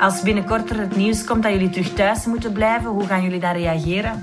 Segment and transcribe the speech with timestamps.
[0.00, 3.40] Als binnenkort er het nieuws komt dat jullie terug thuis moeten blijven, hoe gaan jullie
[3.40, 4.22] daar reageren?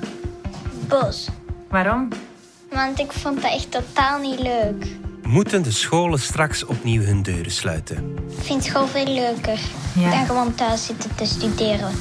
[0.87, 1.27] Boos.
[1.69, 2.07] Waarom?
[2.71, 4.87] Want ik vond dat echt totaal niet leuk.
[5.23, 8.15] Moeten de scholen straks opnieuw hun deuren sluiten?
[8.37, 9.59] Ik vind school veel leuker
[9.93, 10.09] Ja.
[10.09, 11.91] dan gewoon thuis zitten te studeren.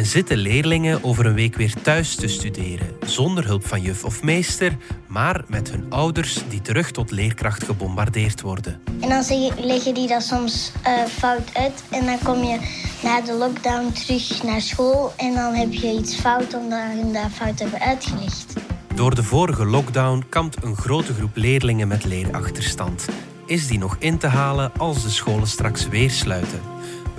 [0.00, 4.22] En zitten leerlingen over een week weer thuis te studeren, zonder hulp van juf of
[4.22, 4.76] meester,
[5.06, 8.80] maar met hun ouders die terug tot leerkracht gebombardeerd worden?
[9.00, 9.24] En dan
[9.58, 11.82] leggen die dat soms eh, fout uit.
[11.90, 12.58] En dan kom je
[13.02, 15.12] na de lockdown terug naar school.
[15.16, 18.54] En dan heb je iets fout omdat hun dat fout hebben uitgelegd.
[18.94, 23.08] Door de vorige lockdown kampt een grote groep leerlingen met leerachterstand.
[23.46, 26.60] Is die nog in te halen als de scholen straks weer sluiten?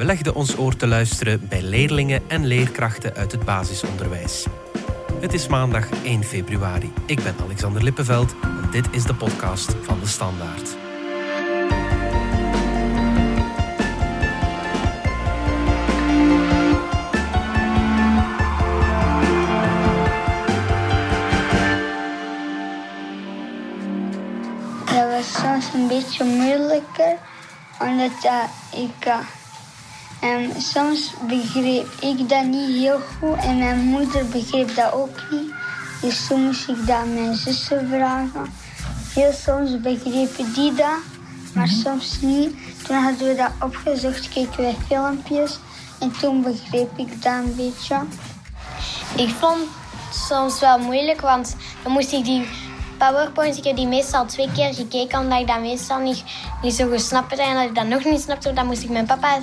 [0.01, 4.45] We legden ons oor te luisteren bij leerlingen en leerkrachten uit het basisonderwijs.
[5.19, 6.93] Het is maandag 1 februari.
[7.05, 10.75] Ik ben Alexander Lippenveld en dit is de podcast van de Standaard.
[24.85, 27.17] Dat was soms een beetje moeilijker,
[27.79, 28.11] omdat
[28.71, 29.05] ik.
[29.05, 29.40] eh,
[30.21, 35.53] en soms begreep ik dat niet heel goed en mijn moeder begreep dat ook niet.
[36.01, 38.53] Dus toen moest ik dat aan mijn zussen vragen.
[39.13, 40.99] Heel soms begrepen die dat,
[41.53, 42.55] maar soms niet.
[42.83, 45.59] Toen hadden we dat opgezocht, keken we filmpjes
[45.99, 47.99] en toen begreep ik dat een beetje.
[49.15, 52.47] Ik vond het soms wel moeilijk, want dan moest ik die
[52.97, 56.23] PowerPoint, ik heb die meestal twee keer gekeken, omdat ik dat meestal niet,
[56.61, 57.41] niet zo goed snapte.
[57.41, 59.37] En dat ik dat nog niet snapte, dan moest ik mijn papa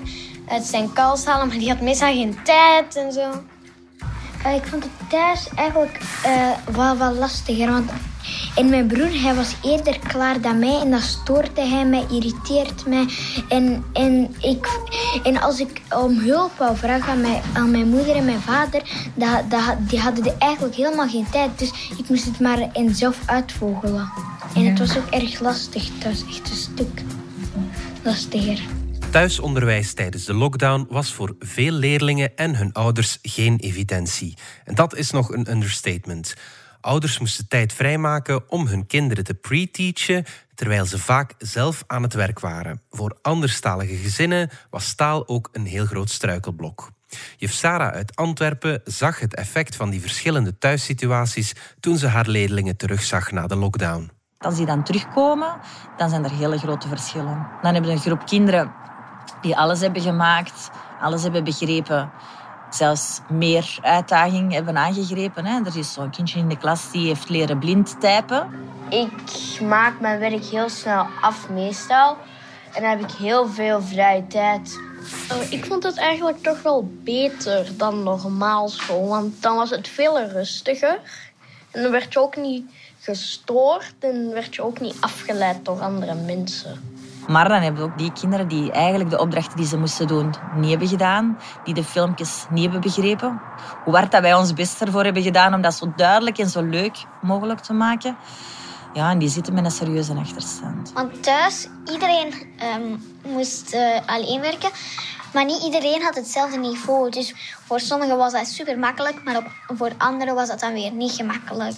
[0.49, 3.31] uit zijn kals halen, maar die had meestal geen tijd en zo.
[4.45, 7.71] Eh, ik vond het thuis eigenlijk eh, wel wat lastiger.
[7.71, 7.91] Want
[8.55, 12.87] en mijn broer hij was eerder klaar dan mij en dat stoorde hij mij, irriteert
[12.87, 13.09] mij.
[13.49, 14.81] En, en, ik,
[15.23, 19.11] en als ik om hulp wou vragen aan mijn, aan mijn moeder en mijn vader,
[19.15, 21.59] dat, dat, die hadden er eigenlijk helemaal geen tijd.
[21.59, 24.11] Dus ik moest het maar en zelf uitvogelen.
[24.55, 25.89] En het was ook erg lastig.
[25.95, 27.03] Het was echt een stuk
[28.03, 28.78] lastiger.
[29.11, 34.37] Thuisonderwijs tijdens de lockdown was voor veel leerlingen en hun ouders geen evidentie.
[34.65, 36.35] En dat is nog een understatement.
[36.81, 40.25] Ouders moesten tijd vrijmaken om hun kinderen te pre-teachen,
[40.55, 42.83] terwijl ze vaak zelf aan het werk waren.
[42.91, 46.91] Voor anderstalige gezinnen was taal ook een heel groot struikelblok.
[47.37, 52.77] Juf Sarah uit Antwerpen zag het effect van die verschillende thuissituaties toen ze haar leerlingen
[52.77, 54.11] terugzag na de lockdown.
[54.39, 55.61] Als die dan terugkomen,
[55.97, 57.47] dan zijn er hele grote verschillen.
[57.63, 58.87] Dan hebben we een groep kinderen
[59.41, 62.11] die alles hebben gemaakt, alles hebben begrepen,
[62.71, 65.45] zelfs meer uitdaging hebben aangegrepen.
[65.47, 65.61] Hè.
[65.65, 68.67] Er is zo'n kindje in de klas die heeft leren blind typen.
[68.89, 72.17] Ik maak mijn werk heel snel af meestal.
[72.75, 74.81] En dan heb ik heel veel vrije tijd.
[75.33, 79.09] Oh, ik vond het eigenlijk toch wel beter dan normaal school.
[79.09, 81.01] Want dan was het veel rustiger.
[81.71, 82.71] En dan werd je ook niet
[83.01, 83.95] gestoord.
[83.99, 86.98] En werd je ook niet afgeleid door andere mensen.
[87.29, 90.35] Maar dan hebben we ook die kinderen die eigenlijk de opdrachten die ze moesten doen
[90.57, 91.39] niet hebben gedaan.
[91.65, 93.41] Die de filmpjes niet hebben begrepen.
[93.85, 96.63] Hoe hard dat wij ons best ervoor hebben gedaan om dat zo duidelijk en zo
[96.63, 98.17] leuk mogelijk te maken.
[98.93, 100.93] Ja, en die zitten met een serieuze achterstand.
[100.93, 102.97] Want thuis, iedereen ehm,
[103.33, 104.71] moest eh, alleen werken.
[105.33, 107.11] Maar niet iedereen had hetzelfde niveau.
[107.11, 107.35] Dus
[107.67, 111.13] voor sommigen was dat super makkelijk, maar op, voor anderen was dat dan weer niet
[111.13, 111.77] gemakkelijk.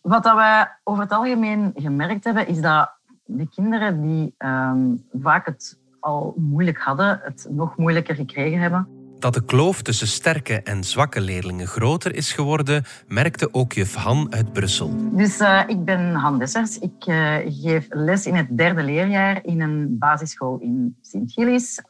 [0.00, 2.90] Wat dat wij over het algemeen gemerkt hebben, is dat
[3.36, 8.88] de kinderen die ehm, vaak het al moeilijk hadden, het nog moeilijker gekregen hebben.
[9.22, 14.32] Dat de kloof tussen sterke en zwakke leerlingen groter is geworden, merkte ook juf Han
[14.32, 15.16] uit Brussel.
[15.16, 16.78] Dus eh, ik ben Han Dessers.
[16.78, 21.82] Ik eh, geef les in het derde leerjaar in een basisschool in Sint-Gillis.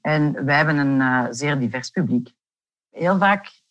[0.00, 2.28] En wij hebben een eh, zeer divers publiek.
[2.90, 3.62] Heel vaak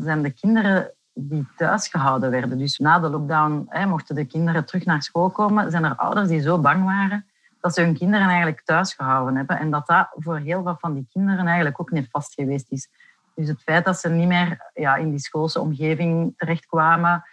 [0.00, 2.58] zijn de kinderen die thuis gehouden werden.
[2.58, 5.70] Dus na de lockdown hè, mochten de kinderen terug naar school komen.
[5.70, 7.26] Zijn er ouders die zo bang waren
[7.62, 9.58] dat ze hun kinderen eigenlijk thuis gehouden hebben.
[9.58, 12.88] En dat dat voor heel wat van die kinderen eigenlijk ook nefast geweest is.
[13.34, 17.24] Dus het feit dat ze niet meer ja, in die schoolse omgeving terechtkwamen,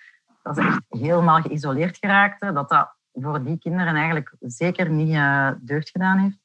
[0.43, 5.51] dat ze echt helemaal geïsoleerd geraakten, dat dat voor die kinderen eigenlijk zeker niet uh,
[5.59, 6.39] deugd gedaan heeft.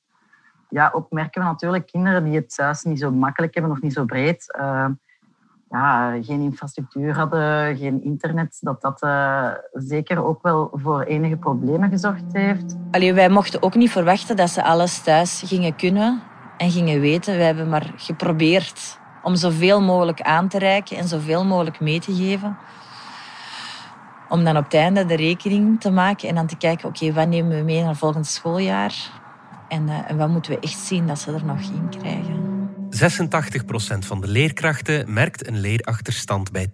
[0.69, 3.93] Ja, ook merken we natuurlijk kinderen die het thuis niet zo makkelijk hebben of niet
[3.93, 4.57] zo breed.
[4.59, 4.89] Uh,
[6.21, 12.33] geen infrastructuur hadden, geen internet, dat dat uh, zeker ook wel voor enige problemen gezorgd
[12.33, 12.77] heeft.
[12.91, 16.23] Wij mochten ook niet verwachten dat ze alles thuis gingen kunnen
[16.57, 17.37] en gingen weten.
[17.37, 22.15] Wij hebben maar geprobeerd om zoveel mogelijk aan te reiken en zoveel mogelijk mee te
[22.15, 22.57] geven.
[24.29, 27.29] Om dan op het einde de rekening te maken en dan te kijken, oké, wat
[27.29, 28.95] nemen we mee naar volgend schooljaar?
[29.69, 32.44] En, uh, en wat moeten we echt zien dat ze er nog in krijgen?
[33.99, 36.73] Van de leerkrachten merkt een leerachterstand bij 12%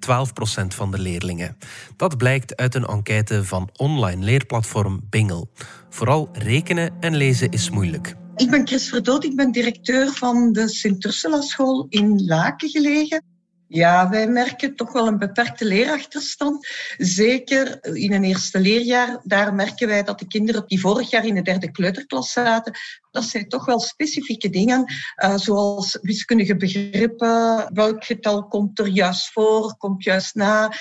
[0.67, 1.57] van de leerlingen.
[1.97, 5.51] Dat blijkt uit een enquête van online leerplatform Bingel.
[5.89, 8.15] Vooral rekenen en lezen is moeilijk.
[8.37, 13.23] Ik ben Chris Verdoot, ik ben directeur van de Sint-Ursula School in Laken gelegen.
[13.73, 16.67] Ja, wij merken toch wel een beperkte leerachterstand.
[16.99, 19.21] Zeker in een eerste leerjaar.
[19.25, 22.73] Daar merken wij dat de kinderen die vorig jaar in de derde kleuterklas zaten,
[23.11, 24.85] dat zijn toch wel specifieke dingen,
[25.25, 27.71] uh, zoals wiskundige begrippen.
[27.73, 30.73] Welk getal komt er juist voor, komt juist na?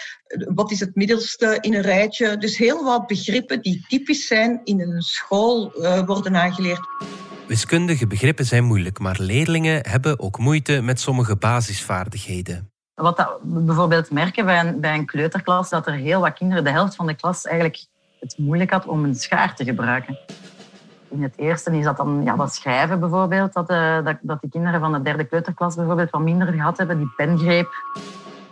[0.54, 2.38] Wat is het middelste in een rijtje?
[2.38, 6.88] Dus heel wat begrippen die typisch zijn in een school uh, worden aangeleerd.
[7.48, 12.78] Wiskundige begrippen zijn moeilijk, maar leerlingen hebben ook moeite met sommige basisvaardigheden.
[13.02, 16.64] Wat dat, we bijvoorbeeld merken bij een, bij een kleuterklas, dat er heel wat kinderen,
[16.64, 17.86] de helft van de klas, eigenlijk
[18.20, 20.20] het moeilijk had om een schaar te gebruiken.
[21.10, 24.50] In het eerste is dat dan ja, dat schrijven bijvoorbeeld, dat, uh, dat, dat die
[24.50, 27.70] kinderen van de derde kleuterklas bijvoorbeeld wat minder gehad hebben, die pengreep.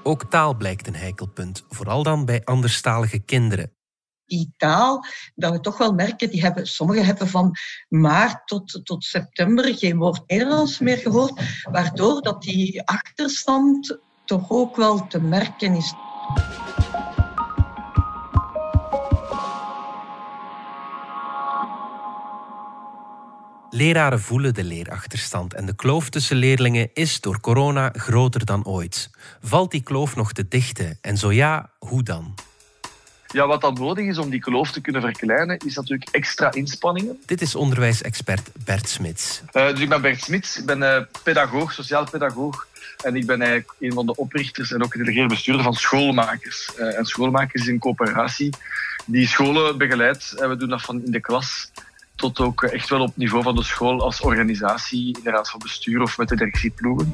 [0.03, 3.71] Ook taal blijkt een heikelpunt, vooral dan bij anderstalige kinderen
[4.27, 5.05] die taal,
[5.35, 7.55] dat we toch wel merken, die hebben, sommigen hebben van
[7.89, 14.75] maart tot, tot september geen woord Nederlands meer gehoord, waardoor dat die achterstand toch ook
[14.75, 15.93] wel te merken is.
[23.69, 29.09] Leraren voelen de leerachterstand en de kloof tussen leerlingen is door corona groter dan ooit.
[29.41, 32.33] Valt die kloof nog te dichten en zo ja, hoe dan?
[33.27, 37.19] Ja, wat dan nodig is om die kloof te kunnen verkleinen, is natuurlijk extra inspanningen.
[37.25, 39.41] Dit is onderwijsexpert Bert Smits.
[39.53, 42.67] Uh, dus ik ben Bert Smits, ik ben uh, pedagoog, sociaal pedagoog.
[43.03, 46.71] En ik ben eigenlijk een van de oprichters en ook gedelegeerd bestuurder van Schoolmakers.
[46.79, 48.49] Uh, en Schoolmakers is een coöperatie
[49.05, 50.33] die scholen begeleidt.
[50.33, 51.71] En we doen dat van in de klas
[52.15, 55.59] tot ook echt wel op niveau van de school als organisatie, in de raad van
[55.59, 57.13] bestuur of met de directieploegen.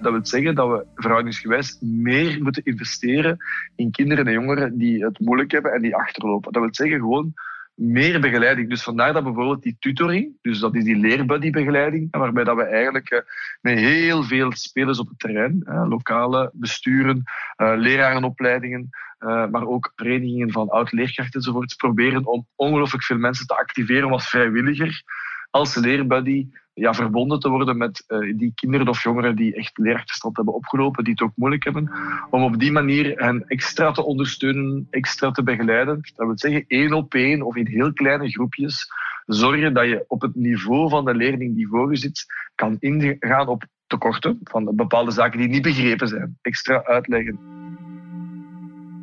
[0.00, 3.36] Dat wil zeggen dat we verhoudingsgewijs meer moeten investeren
[3.76, 6.52] in kinderen en jongeren die het moeilijk hebben en die achterlopen.
[6.52, 7.34] Dat wil zeggen gewoon
[7.80, 8.68] meer begeleiding.
[8.68, 13.10] Dus vandaar dat bijvoorbeeld die tutoring, dus dat is die leerbuddy-begeleiding, waarbij dat we eigenlijk
[13.10, 13.20] eh,
[13.60, 17.22] met heel veel spelers op het terrein, lokale besturen,
[17.56, 23.56] eh, lerarenopleidingen, eh, maar ook verenigingen van oud-leerkrachten enzovoorts, proberen om ongelooflijk veel mensen te
[23.56, 25.02] activeren als vrijwilliger,
[25.50, 26.48] als leerbuddy,
[26.80, 31.04] ja, verbonden te worden met uh, die kinderen of jongeren die echt leerachterstand hebben opgelopen,
[31.04, 31.90] die het ook moeilijk hebben,
[32.30, 36.00] om op die manier hen extra te ondersteunen, extra te begeleiden.
[36.14, 38.86] Dat wil zeggen, één op één of in heel kleine groepjes,
[39.26, 43.48] zorgen dat je op het niveau van de leerling die voor je zit, kan ingaan
[43.48, 46.38] op tekorten van bepaalde zaken die niet begrepen zijn.
[46.42, 47.49] Extra uitleggen.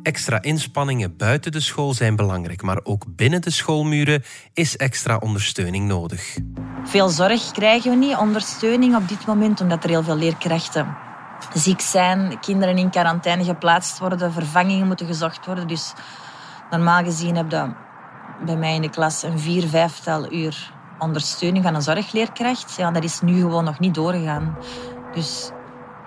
[0.08, 4.22] Extra inspanningen buiten de school zijn belangrijk, maar ook binnen de schoolmuren
[4.52, 6.38] is extra ondersteuning nodig.
[6.84, 10.96] Veel zorg krijgen we niet, ondersteuning op dit moment, omdat er heel veel leerkrachten
[11.54, 15.68] ziek zijn, kinderen in quarantaine geplaatst worden, vervangingen moeten gezocht worden.
[15.68, 15.92] Dus
[16.70, 17.72] normaal gezien heb je
[18.44, 22.74] bij mij in de klas een vier, vijftal uur ondersteuning van een zorgleerkracht.
[22.76, 24.56] Ja, dat is nu gewoon nog niet doorgegaan.
[25.14, 25.50] Dus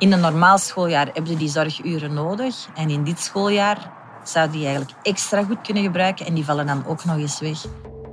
[0.02, 2.68] in een normaal schooljaar hebben ze die zorguren nodig.
[2.76, 3.92] En in dit schooljaar
[4.24, 6.26] zou die eigenlijk extra goed kunnen gebruiken.
[6.26, 7.66] En die vallen dan ook nog eens weg.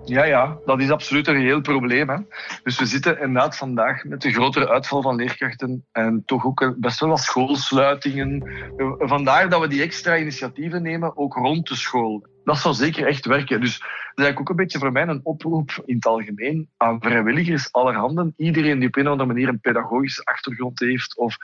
[0.08, 2.08] Ja, ja, dat is absoluut een heel probleem.
[2.08, 2.16] Hè.
[2.62, 7.00] Dus we zitten inderdaad vandaag met een grotere uitval van leerkrachten en toch ook best
[7.00, 8.50] wel wat schoolsluitingen.
[8.98, 12.26] Vandaar dat we die extra initiatieven nemen, ook rond de school.
[12.44, 13.60] Dat zal zeker echt werken.
[13.60, 13.82] Dus
[14.14, 18.32] dat is ook een beetje voor mij een oproep in het algemeen aan vrijwilligers allerhande.
[18.36, 21.36] Iedereen die op een of andere manier een pedagogische achtergrond heeft of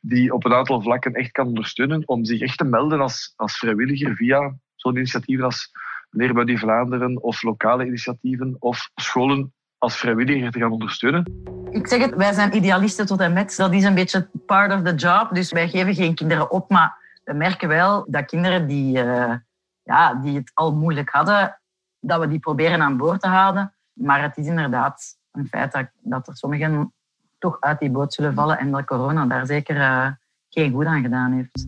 [0.00, 3.58] die op een aantal vlakken echt kan ondersteunen, om zich echt te melden als, als
[3.58, 5.70] vrijwilliger via zo'n initiatief als
[6.10, 11.42] Leerbuddy Vlaanderen of lokale initiatieven of scholen als vrijwilliger te gaan ondersteunen.
[11.70, 13.56] Ik zeg het, wij zijn idealisten tot en met.
[13.56, 15.28] Dat is een beetje part of the job.
[15.32, 19.34] Dus wij geven geen kinderen op, maar we merken wel dat kinderen die, uh,
[19.82, 21.60] ja, die het al moeilijk hadden,
[22.00, 23.74] dat we die proberen aan boord te houden.
[23.92, 26.92] Maar het is inderdaad een feit dat, dat er sommigen
[27.38, 30.06] toch uit die boot zullen vallen en dat corona daar zeker uh,
[30.48, 31.66] geen goed aan gedaan heeft.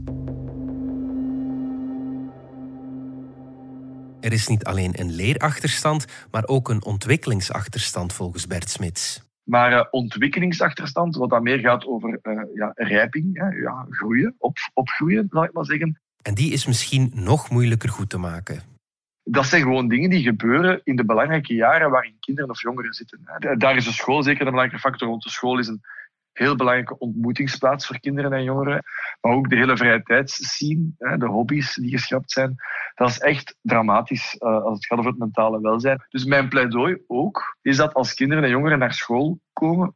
[4.23, 9.23] Er is niet alleen een leerachterstand, maar ook een ontwikkelingsachterstand volgens Bert Smits.
[9.43, 14.57] Maar uh, ontwikkelingsachterstand, wat dan meer gaat over uh, ja, rijping, hè, ja, groeien, op,
[14.75, 16.01] opgroeien, zal ik maar zeggen.
[16.23, 18.61] En die is misschien nog moeilijker goed te maken.
[19.25, 23.21] Dat zijn gewoon dingen die gebeuren in de belangrijke jaren waarin kinderen of jongeren zitten.
[23.59, 25.81] Daar is de school zeker een belangrijke factor, want de school is een
[26.33, 28.83] heel belangrijke ontmoetingsplaats voor kinderen en jongeren.
[29.21, 32.55] Maar ook de hele vrije tijdsscene, de hobby's die geschrapt zijn.
[32.95, 36.07] Dat is echt dramatisch eh, als het gaat over het mentale welzijn.
[36.09, 39.95] Dus mijn pleidooi ook is dat als kinderen en jongeren naar school komen,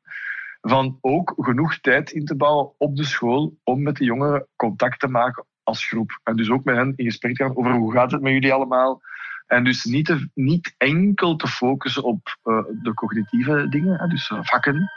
[0.61, 5.01] van ook genoeg tijd in te bouwen op de school om met de jongeren contact
[5.01, 6.21] te maken als groep.
[6.23, 8.53] En dus ook met hen in gesprek te gaan over hoe gaat het met jullie
[8.53, 9.01] allemaal.
[9.47, 14.39] En dus niet, te, niet enkel te focussen op uh, de cognitieve dingen, dus uh,
[14.43, 14.91] vakken.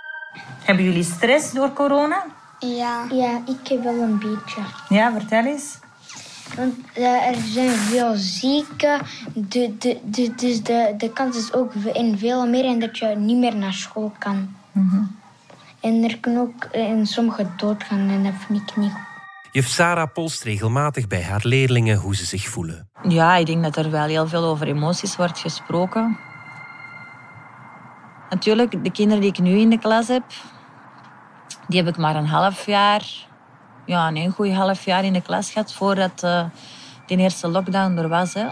[0.64, 2.26] Hebben jullie stress door corona?
[2.60, 3.06] Ja.
[3.12, 4.62] Ja, ik heb wel een beetje.
[4.90, 5.80] Ja, vertel eens.
[6.56, 9.02] Want uh, er zijn veel zieken,
[9.34, 13.06] de, de, de, dus de, de kans is ook in veel meer en dat je
[13.06, 14.56] niet meer naar school kan.
[14.72, 15.18] Mm -hmm.
[15.80, 19.08] En er kunnen ook in sommige doodgaan en dat vind ik niet goed.
[19.52, 22.90] Juf Sarah polst regelmatig bij haar leerlingen hoe ze zich voelen.
[23.08, 26.18] Ja, ik denk dat er wel heel veel over emoties wordt gesproken.
[28.30, 30.24] Natuurlijk, de kinderen die ik nu in de klas heb,
[31.68, 33.28] die heb ik maar een half jaar,
[33.86, 36.44] ja, een goed half jaar in de klas gehad voordat uh,
[37.06, 38.34] die eerste lockdown er was.
[38.34, 38.46] Hè.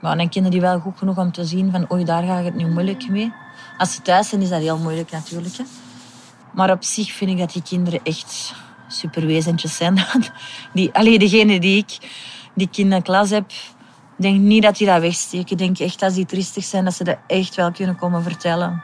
[0.00, 2.54] Maar dan kennen die wel goed genoeg om te zien van oei, daar gaat het
[2.54, 3.32] nu moeilijk mee.
[3.78, 5.56] Als ze thuis zijn, is dat heel moeilijk natuurlijk.
[5.56, 5.64] Hè.
[6.52, 8.54] Maar op zich vind ik dat die kinderen echt
[8.88, 9.98] superwezentjes zijn.
[10.74, 11.98] Die, alleen degene die ik,
[12.54, 13.50] die ik in de klas heb,
[14.16, 15.50] denk niet dat die dat wegsteken.
[15.50, 18.82] Ik denk echt als die tristig zijn, dat ze dat echt wel kunnen komen vertellen.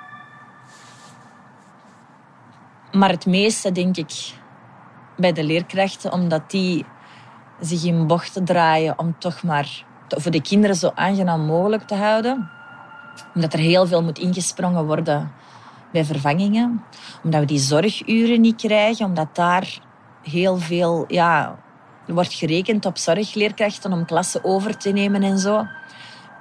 [2.92, 4.35] Maar het meeste denk ik
[5.16, 6.85] bij de leerkrachten, omdat die
[7.61, 12.50] zich in bochten draaien om toch maar voor de kinderen zo aangenaam mogelijk te houden.
[13.35, 15.32] Omdat er heel veel moet ingesprongen worden
[15.92, 16.85] bij vervangingen.
[17.23, 19.78] Omdat we die zorguren niet krijgen, omdat daar
[20.23, 21.04] heel veel...
[21.08, 21.58] Ja,
[22.08, 25.66] er wordt gerekend op zorgleerkrachten om klassen over te nemen en zo.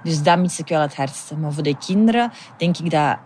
[0.04, 1.38] Dus dat mis ik wel het hardste.
[1.38, 3.18] Maar voor de kinderen denk ik dat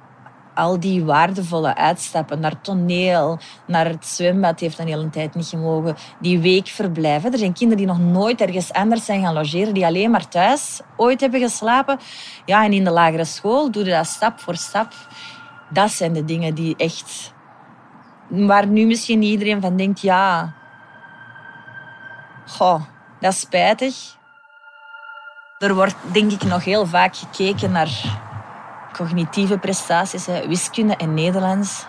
[0.55, 5.95] al die waardevolle uitstappen naar toneel, naar het zwembad heeft een hele tijd niet gemogen.
[6.19, 7.31] Die week verblijven.
[7.31, 10.81] Er zijn kinderen die nog nooit ergens anders zijn gaan logeren, die alleen maar thuis
[10.97, 11.99] ooit hebben geslapen.
[12.45, 14.93] Ja, en in de lagere school doe je dat stap voor stap.
[15.69, 17.33] Dat zijn de dingen die echt...
[18.27, 20.53] Waar nu misschien iedereen van denkt, ja...
[22.47, 22.81] Goh,
[23.19, 24.15] dat is spijtig.
[25.57, 27.89] Er wordt denk ik nog heel vaak gekeken naar
[28.93, 31.85] cognitieve prestaties, hè, wiskunde en Nederlands.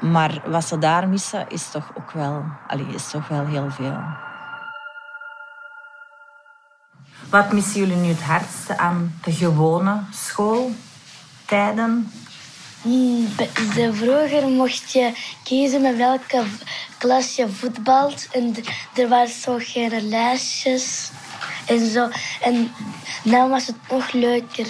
[0.00, 3.98] Maar wat ze daar missen, is toch ook wel, allez, is toch wel heel veel.
[7.30, 12.12] Wat missen jullie nu het hardste aan de gewone schooltijden?
[12.84, 15.12] De, vroeger mocht je
[15.42, 16.42] kiezen met welke
[16.98, 18.28] klas je voetbalt.
[18.32, 18.54] En
[18.94, 21.10] er waren zo geen lijstjes
[21.66, 22.08] en zo.
[22.40, 22.72] En
[23.22, 24.66] dan was het nog leuker.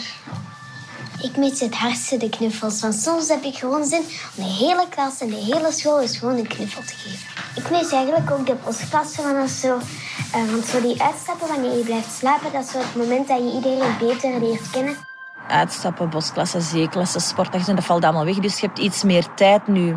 [1.23, 2.81] Ik mis het hardste de knuffels.
[2.81, 4.03] Want soms heb ik gewoon zin
[4.37, 7.29] om de hele klas en de hele school eens gewoon een knuffel te geven.
[7.55, 9.23] Ik mis eigenlijk ook de postklasse.
[9.23, 12.95] Want, zo, uh, want zo die uitstappen wanneer je blijft slapen, dat is zo het
[12.95, 15.13] moment dat je iedereen beter leert kennen.
[15.49, 18.39] Uitstappen, bosklasse, zeeklasse, sportdagen, dat valt allemaal weg.
[18.39, 19.97] Dus je hebt iets meer tijd nu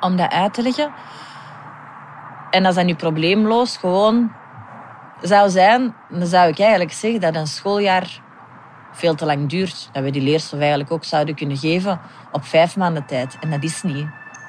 [0.00, 0.92] om dat uit te leggen.
[2.50, 4.32] En als dat nu probleemloos gewoon
[5.20, 8.20] zou zijn, dan zou ik eigenlijk zeggen dat een schooljaar
[8.92, 9.88] veel te lang duurt.
[9.92, 12.00] Dat we die leerstof eigenlijk ook zouden kunnen geven
[12.32, 13.36] op vijf maanden tijd.
[13.40, 14.06] En dat is niet.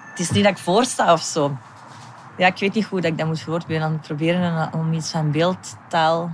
[0.09, 1.57] Het is niet dat ik voorsta of zo.
[2.37, 3.83] Ja, ik weet niet hoe dat ik dat moet voortbrengen.
[3.83, 6.31] aan het proberen om iets van beeldtaal...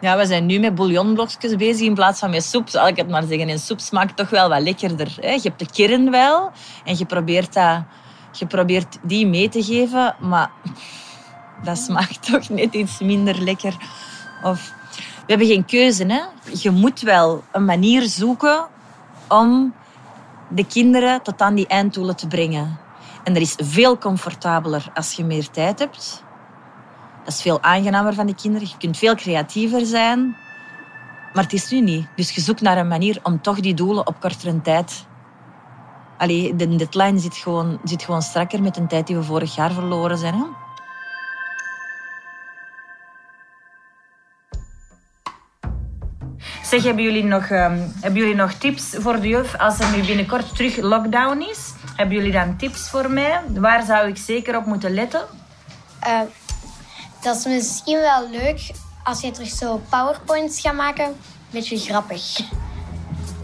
[0.00, 3.08] Ja, we zijn nu met bouillonblokjes bezig in plaats van met soep, zal ik het
[3.08, 3.48] maar zeggen.
[3.48, 5.16] En soep smaakt toch wel wat lekkerder.
[5.20, 5.30] Hè?
[5.30, 6.50] Je hebt de kern wel
[6.84, 7.82] en je probeert, dat,
[8.32, 10.50] je probeert die mee te geven, maar
[11.62, 13.76] dat smaakt toch net iets minder lekker.
[14.42, 16.04] Of we hebben geen keuze.
[16.04, 16.20] Hè?
[16.52, 18.66] Je moet wel een manier zoeken
[19.28, 19.74] om
[20.48, 22.78] de kinderen tot aan die einddoelen te brengen.
[23.24, 26.26] En dat is veel comfortabeler als je meer tijd hebt.
[27.28, 28.68] Dat is veel aangenamer van de kinderen.
[28.68, 30.36] Je kunt veel creatiever zijn.
[31.32, 32.06] Maar het is nu niet.
[32.16, 35.06] Dus je zoekt naar een manier om toch die doelen op kortere tijd...
[36.18, 39.72] Allee, de deadline zit gewoon, zit gewoon strakker met een tijd die we vorig jaar
[39.72, 40.34] verloren zijn.
[40.34, 40.44] Hè?
[46.62, 50.06] Zeg, hebben jullie, nog, um, hebben jullie nog tips voor de juf als er nu
[50.06, 51.72] binnenkort terug lockdown is?
[51.96, 53.40] Hebben jullie dan tips voor mij?
[53.54, 55.22] Waar zou ik zeker op moeten letten?
[56.06, 56.20] Uh,
[57.28, 58.70] dat is misschien wel leuk
[59.04, 61.16] als je terug zo powerpoints gaat maken.
[61.50, 62.40] Beetje grappig.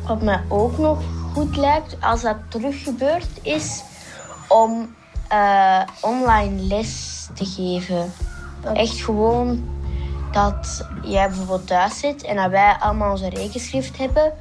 [0.07, 3.83] Wat mij ook nog goed lijkt, als dat terug gebeurd is,
[4.49, 4.95] om
[5.33, 8.13] uh, online les te geven.
[8.75, 9.69] Echt gewoon
[10.33, 14.33] dat jij bijvoorbeeld thuis zit en dat wij allemaal onze rekenschrift hebben.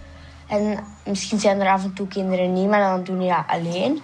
[0.47, 4.01] En misschien zijn er af en toe kinderen niet, maar dan doen die dat alleen.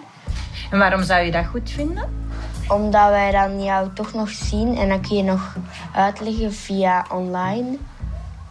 [0.72, 2.29] En waarom zou je dat goed vinden?
[2.70, 5.56] Omdat wij dan jou toch nog zien en dan kun je nog
[5.94, 7.78] uitleggen via online.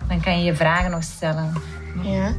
[0.08, 1.52] Dan kan je je vragen nog stellen.
[2.02, 2.32] Ja.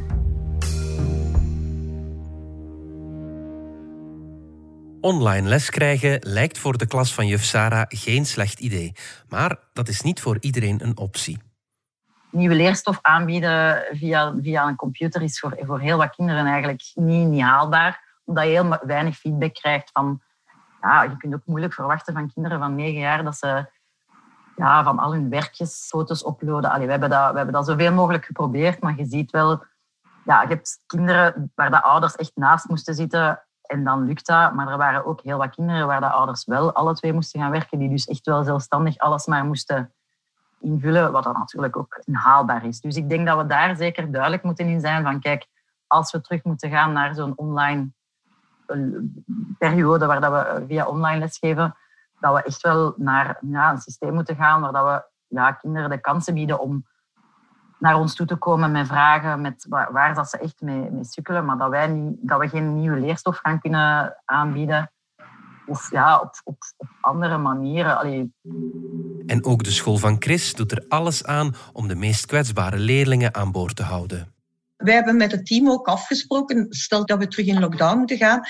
[5.02, 8.94] Online les krijgen lijkt voor de klas van juf Sarah geen slecht idee.
[9.30, 11.38] Maar dat is niet voor iedereen een optie.
[12.32, 17.28] Nieuwe leerstof aanbieden via, via een computer is voor, voor heel wat kinderen eigenlijk niet,
[17.28, 18.20] niet haalbaar.
[18.26, 20.22] Omdat je heel weinig feedback krijgt van...
[20.82, 23.66] Ja, je kunt ook moeilijk verwachten van kinderen van negen jaar dat ze
[24.56, 26.72] ja, van al hun werkjes foto's uploaden.
[26.72, 29.64] Allee, we, hebben dat, we hebben dat zoveel mogelijk geprobeerd, maar je ziet wel...
[30.26, 34.54] Ja, je hebt kinderen waar de ouders echt naast moesten zitten en dan lukt dat.
[34.54, 37.52] Maar er waren ook heel wat kinderen waar de ouders wel alle twee moesten gaan
[37.52, 39.94] werken, die dus echt wel zelfstandig alles maar moesten
[40.60, 42.82] invullen, wat dan natuurlijk ook haalbaar is.
[42.82, 45.48] Dus ik denk dat we daar zeker duidelijk moeten in zijn van kijk,
[45.88, 47.92] als we terug moeten gaan naar zo'n online
[49.58, 51.76] periode waar dat we via online lesgeven,
[52.20, 55.04] dat we echt wel naar ja, een systeem moeten gaan waar dat we
[55.36, 56.86] ja, kinderen de kansen bieden om
[57.80, 61.46] naar ons toe te komen met vragen met waar, dat ze echt mee, mee sukkelen,
[61.46, 64.92] maar dat, wij niet, dat we geen nieuwe leerstof gaan kunnen aanbieden.
[65.66, 66.58] Of ja, op, op,
[67.02, 68.34] andere manieren.
[69.26, 73.36] En ook de school van Chris doet er alles aan om de meest kwetsbare leerlingen
[73.36, 74.34] aan boord te houden.
[74.80, 78.42] Wij hebben met het team ook afgesproken, stel dat we terug in lockdown moeten gaan,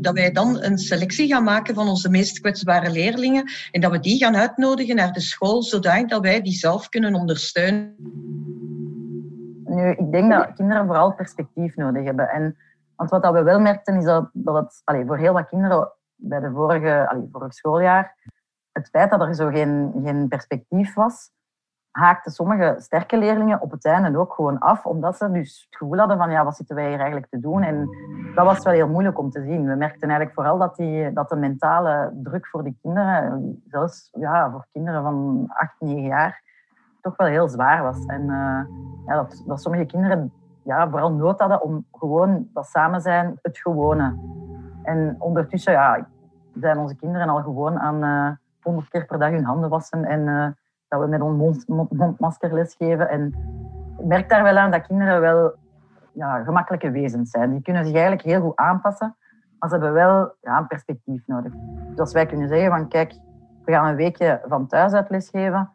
[0.00, 4.00] dat wij dan een selectie gaan maken van onze meest kwetsbare leerlingen en dat we
[4.00, 7.94] die gaan uitnodigen naar de school, zodat wij die zelf kunnen ondersteunen.
[9.64, 12.28] Nu, ik denk dat kinderen vooral perspectief nodig hebben.
[12.28, 12.56] En,
[12.96, 17.08] want wat we wel merkten is dat, dat voor heel wat kinderen bij de vorige,
[17.08, 18.14] allez, vorig schooljaar,
[18.72, 21.30] het feit dat er zo geen, geen perspectief was,
[21.98, 25.98] haakten sommige sterke leerlingen op het einde ook gewoon af, omdat ze dus het gevoel
[25.98, 27.62] hadden van ja, wat zitten wij hier eigenlijk te doen?
[27.62, 27.88] En
[28.34, 29.66] dat was wel heel moeilijk om te zien.
[29.66, 34.50] We merkten eigenlijk vooral dat, die, dat de mentale druk voor die kinderen, zelfs ja,
[34.50, 36.42] voor kinderen van acht, negen jaar,
[37.00, 38.06] toch wel heel zwaar was.
[38.06, 38.60] En uh,
[39.06, 43.58] ja, dat, dat sommige kinderen ja, vooral nood hadden om gewoon dat samen zijn, het
[43.58, 44.16] gewone.
[44.82, 46.06] En ondertussen ja,
[46.54, 48.30] zijn onze kinderen al gewoon aan uh,
[48.62, 50.46] 100 keer per dag hun handen wassen en uh,
[50.88, 53.08] dat we met ons mond, mond, mondmasker lesgeven.
[53.08, 53.34] En
[53.98, 55.54] ik merk daar wel aan dat kinderen wel
[56.12, 57.50] ja, gemakkelijke wezens zijn.
[57.50, 59.16] Die kunnen zich eigenlijk heel goed aanpassen,
[59.58, 61.52] maar ze hebben wel ja, een perspectief nodig.
[61.88, 63.12] Dus als wij kunnen zeggen van kijk,
[63.64, 65.70] we gaan een weekje van thuis uit lesgeven,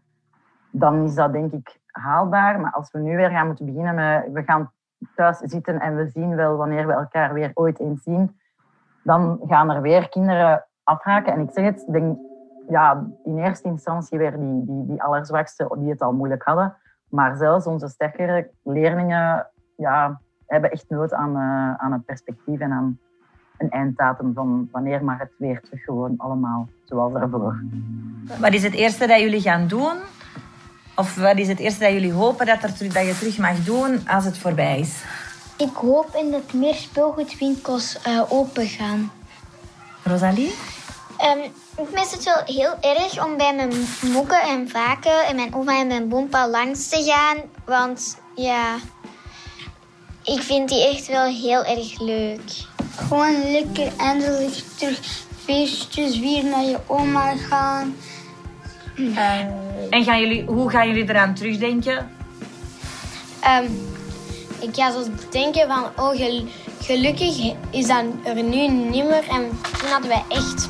[0.72, 2.60] dan is dat denk ik haalbaar.
[2.60, 4.72] Maar als we nu weer gaan moeten beginnen met we gaan
[5.16, 8.40] thuis zitten en we zien wel wanneer we elkaar weer ooit eens zien,
[9.04, 11.34] dan gaan er weer kinderen afhaken.
[11.34, 12.18] En ik zeg het, denk,
[12.70, 16.76] ja, in eerste instantie weer die, die, die allerzwakste die het al moeilijk hadden.
[17.10, 19.48] Maar zelfs onze sterkere leerlingen
[19.78, 23.00] ja, hebben echt nood aan, uh, aan een perspectief en aan
[23.58, 27.64] een einddatum van wanneer mag het weer terug gewoon allemaal zoals ervoor.
[28.40, 29.98] Wat is het eerste dat jullie gaan doen?
[30.96, 34.08] Of wat is het eerste dat jullie hopen dat, er, dat je terug mag doen
[34.08, 35.04] als het voorbij is?
[35.58, 39.12] Ik hoop in dat meer speelgoedwinkels uh, open gaan.
[40.04, 40.54] Rosalie?
[41.24, 41.42] Um,
[41.78, 45.80] ik mis het wel heel erg om bij mijn mokken en vaken en mijn oma
[45.80, 47.38] en mijn bompa langs te gaan.
[47.66, 48.76] Want ja,
[50.24, 52.52] ik vind die echt wel heel erg leuk.
[52.96, 55.00] Gewoon lekker eindelijk terug
[55.46, 57.96] feestjes weer naar je oma gaan.
[58.96, 59.40] Uh,
[59.90, 62.16] en gaan jullie, hoe gaan jullie eraan terugdenken?
[63.62, 63.92] Um,
[64.60, 66.46] ik ga zo denken van, oh gel
[66.82, 69.28] gelukkig is dat er nu niet meer.
[69.30, 70.70] En toen hadden wij echt